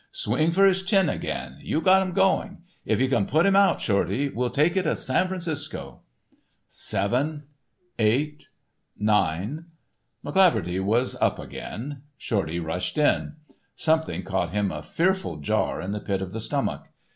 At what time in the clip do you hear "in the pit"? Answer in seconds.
15.79-16.23